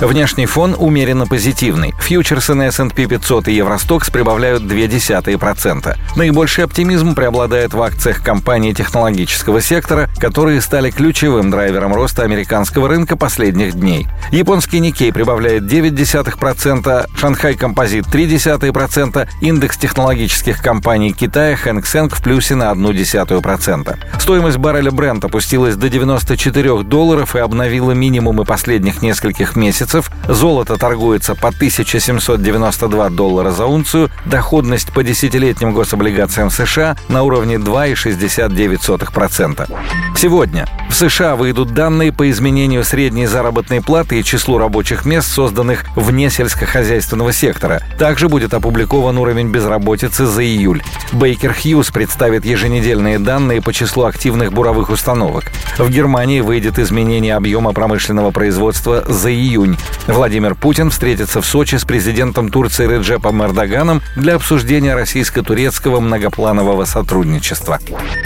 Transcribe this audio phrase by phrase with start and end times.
[0.00, 1.94] Внешний фон умеренно позитивный.
[1.98, 5.96] Фьючерсы на S&P 500 и Евростокс прибавляют 0,2%.
[6.16, 13.16] Наибольший оптимизм преобладает в акциях компаний технологического сектора, которые стали ключевым драйвером роста американского рынка
[13.16, 14.06] последних дней.
[14.32, 22.54] Японский Никей прибавляет 0,9%, Шанхай Композит 0,3%, индекс технологических компаний Китая Хэнк Сэнк в плюсе
[22.54, 23.96] на 0,1%.
[24.20, 30.76] Стоимость барреля Брент опустилась до 94 долларов и обновила минимумы последних нескольких месяцев месяцев золото
[30.76, 39.68] торгуется по 1792 доллара за унцию, доходность по десятилетним гособлигациям США на уровне 2,69%.
[40.16, 45.84] Сегодня в США выйдут данные по изменению средней заработной платы и числу рабочих мест, созданных
[45.96, 47.82] вне сельскохозяйственного сектора.
[47.98, 50.82] Также будет опубликован уровень безработицы за июль.
[51.12, 55.44] Бейкер Хьюз представит еженедельные данные по числу активных буровых установок.
[55.76, 59.76] В Германии выйдет изменение объема промышленного производства за июнь.
[60.06, 67.80] Владимир Путин встретится в Сочи с президентом Турции Реджепом Эрдоганом для обсуждения российско-турецкого многопланового сотрудничества.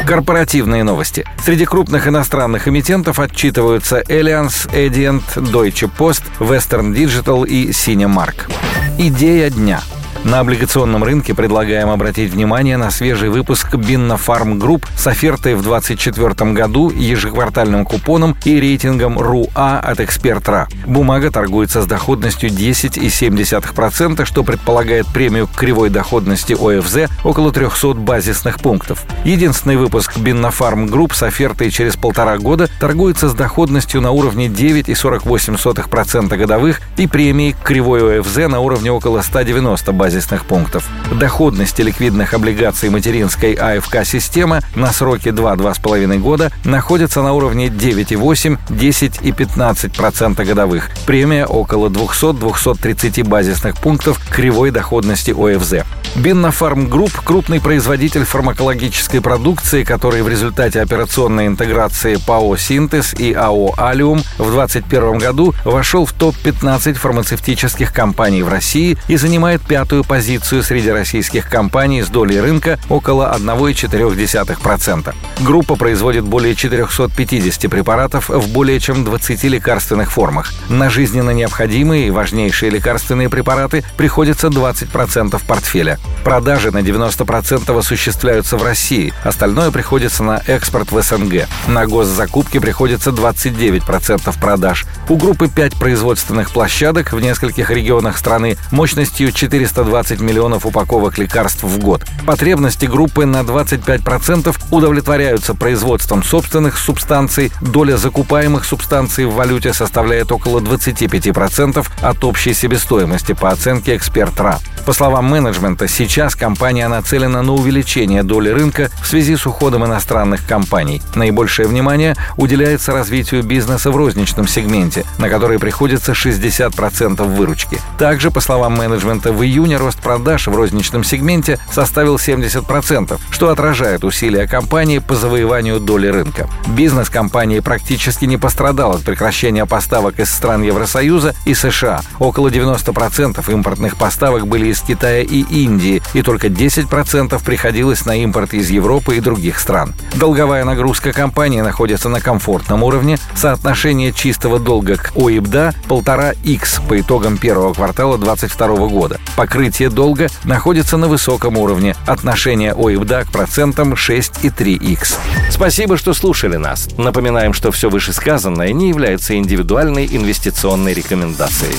[0.07, 1.25] Корпоративные новости.
[1.45, 8.51] Среди крупных иностранных эмитентов отчитываются Allianz, Adient, Deutsche Post, Western Digital и Cinemark.
[8.99, 9.83] Идея дня–
[10.25, 15.63] на облигационном рынке предлагаем обратить внимание на свежий выпуск Binna Farm Group с офертой в
[15.63, 20.69] 2024 году, ежеквартальным купоном и рейтингом РУА от Экспертра.
[20.87, 28.61] Бумага торгуется с доходностью 10,7%, что предполагает премию к кривой доходности ОФЗ около 300 базисных
[28.61, 29.05] пунктов.
[29.25, 34.49] Единственный выпуск Binna Farm Group с офертой через полтора года торгуется с доходностью на уровне
[34.49, 40.89] 9,48% годовых и премией к кривой ОФЗ на уровне около 190 базисных базисных пунктов.
[41.13, 49.31] Доходности ликвидных облигаций материнской АФК-системы на сроке 2-2,5 года находится на уровне 9,8, 10 и
[49.31, 50.91] 15% годовых.
[51.07, 55.85] Премия около 200-230 базисных пунктов кривой доходности ОФЗ.
[56.17, 63.75] Биннофарм Групп– крупный производитель фармакологической продукции, который в результате операционной интеграции ПАО «Синтез» и АО
[63.77, 70.65] «Алиум» в 2021 году вошел в топ-15 фармацевтических компаний в России и занимает пятую позицию
[70.65, 75.15] среди российских компаний с долей рынка около 1,4%.
[75.41, 80.53] Группа производит более 450 препаратов в более чем 20 лекарственных формах.
[80.69, 86.00] На жизненно необходимые и важнейшие лекарственные препараты приходится 20% портфеля.
[86.25, 91.47] Продажи на 90% осуществляются в России, остальное приходится на экспорт в СНГ.
[91.67, 94.85] На госзакупки приходится 29% продаж.
[95.09, 101.79] У группы 5 производственных площадок в нескольких регионах страны мощностью 420 миллионов упаковок лекарств в
[101.79, 102.05] год.
[102.27, 110.61] Потребности группы на 25% удовлетворяются производством собственных субстанций, доля закупаемых субстанций в валюте составляет около
[110.61, 114.59] 25% от общей себестоимости по оценке эксперт РА.
[114.91, 120.45] По словам менеджмента, сейчас компания нацелена на увеличение доли рынка в связи с уходом иностранных
[120.45, 121.01] компаний.
[121.15, 127.79] Наибольшее внимание уделяется развитию бизнеса в розничном сегменте, на который приходится 60% выручки.
[127.99, 134.03] Также, по словам менеджмента, в июне рост продаж в розничном сегменте составил 70%, что отражает
[134.03, 136.51] усилия компании по завоеванию доли рынка.
[136.67, 142.01] Бизнес компании практически не пострадал от прекращения поставок из стран Евросоюза и США.
[142.19, 148.55] Около 90% импортных поставок были из Китая и Индии, и только 10% приходилось на импорт
[148.55, 149.95] из Европы и других стран.
[150.15, 157.39] Долговая нагрузка компании находится на комфортном уровне, соотношение чистого долга к ОИБДА 1,5x по итогам
[157.39, 159.21] первого квартала 2022 года.
[159.37, 165.17] Покрытие долга находится на высоком уровне, отношение ОИБДА к процентам 6,3x.
[165.51, 166.89] Спасибо, что слушали нас.
[166.97, 171.77] Напоминаем, что все вышесказанное не является индивидуальной инвестиционной рекомендацией.